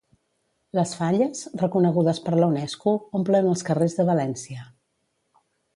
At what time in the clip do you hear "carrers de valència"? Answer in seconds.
3.69-4.69